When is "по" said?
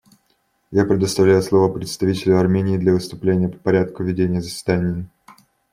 3.49-3.59